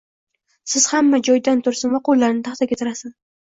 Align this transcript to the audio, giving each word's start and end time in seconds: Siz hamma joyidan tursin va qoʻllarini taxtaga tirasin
Siz 0.71 0.81
hamma 0.93 1.19
joyidan 1.27 1.61
tursin 1.67 1.93
va 1.97 2.01
qoʻllarini 2.09 2.43
taxtaga 2.49 2.81
tirasin 2.83 3.15